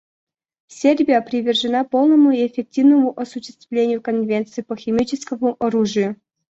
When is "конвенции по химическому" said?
4.01-5.55